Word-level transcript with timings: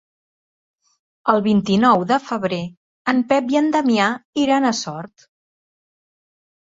El 1.33 1.41
vint-i-nou 1.47 2.05
de 2.11 2.17
febrer 2.29 2.57
en 3.13 3.19
Pep 3.33 3.51
i 3.55 3.59
en 3.59 3.67
Damià 3.75 4.07
iran 4.45 4.65
a 4.71 4.73
Sort. 4.79 5.27